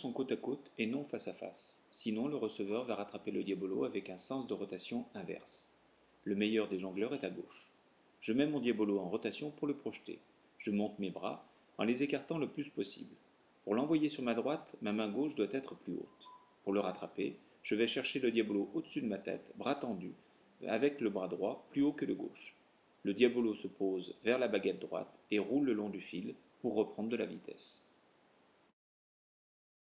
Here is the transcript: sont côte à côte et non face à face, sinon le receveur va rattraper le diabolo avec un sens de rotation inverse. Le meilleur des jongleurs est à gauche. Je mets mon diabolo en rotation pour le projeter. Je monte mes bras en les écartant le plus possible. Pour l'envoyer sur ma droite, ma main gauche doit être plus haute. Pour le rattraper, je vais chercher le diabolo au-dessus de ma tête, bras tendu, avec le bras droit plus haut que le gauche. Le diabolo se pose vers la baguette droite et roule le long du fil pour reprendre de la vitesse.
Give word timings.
sont 0.00 0.12
côte 0.12 0.32
à 0.32 0.36
côte 0.36 0.72
et 0.78 0.86
non 0.86 1.04
face 1.04 1.28
à 1.28 1.34
face, 1.34 1.86
sinon 1.90 2.26
le 2.26 2.36
receveur 2.36 2.86
va 2.86 2.94
rattraper 2.94 3.30
le 3.30 3.44
diabolo 3.44 3.84
avec 3.84 4.08
un 4.08 4.16
sens 4.16 4.46
de 4.46 4.54
rotation 4.54 5.04
inverse. 5.14 5.74
Le 6.24 6.34
meilleur 6.34 6.68
des 6.68 6.78
jongleurs 6.78 7.12
est 7.12 7.24
à 7.24 7.28
gauche. 7.28 7.70
Je 8.22 8.32
mets 8.32 8.46
mon 8.46 8.60
diabolo 8.60 8.98
en 8.98 9.10
rotation 9.10 9.50
pour 9.50 9.66
le 9.66 9.76
projeter. 9.76 10.18
Je 10.56 10.70
monte 10.70 10.98
mes 10.98 11.10
bras 11.10 11.44
en 11.76 11.84
les 11.84 12.02
écartant 12.02 12.38
le 12.38 12.48
plus 12.48 12.70
possible. 12.70 13.14
Pour 13.64 13.74
l'envoyer 13.74 14.08
sur 14.08 14.22
ma 14.22 14.34
droite, 14.34 14.74
ma 14.80 14.92
main 14.92 15.08
gauche 15.08 15.34
doit 15.34 15.52
être 15.52 15.74
plus 15.74 15.94
haute. 15.94 16.28
Pour 16.64 16.72
le 16.72 16.80
rattraper, 16.80 17.36
je 17.62 17.74
vais 17.74 17.86
chercher 17.86 18.20
le 18.20 18.30
diabolo 18.30 18.70
au-dessus 18.72 19.02
de 19.02 19.06
ma 19.06 19.18
tête, 19.18 19.52
bras 19.58 19.74
tendu, 19.74 20.14
avec 20.66 21.02
le 21.02 21.10
bras 21.10 21.28
droit 21.28 21.66
plus 21.70 21.82
haut 21.82 21.92
que 21.92 22.06
le 22.06 22.14
gauche. 22.14 22.56
Le 23.02 23.12
diabolo 23.12 23.54
se 23.54 23.68
pose 23.68 24.14
vers 24.22 24.38
la 24.38 24.48
baguette 24.48 24.80
droite 24.80 25.12
et 25.30 25.38
roule 25.38 25.66
le 25.66 25.74
long 25.74 25.90
du 25.90 26.00
fil 26.00 26.34
pour 26.62 26.74
reprendre 26.74 27.10
de 27.10 27.16
la 27.16 27.26
vitesse. 27.26 27.89